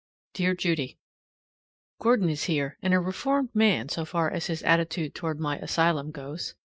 [0.33, 0.97] Dear Judy:
[1.99, 6.09] Gordon is here, and a reformed man so far as his attitude toward my asylum
[6.09, 6.55] goes.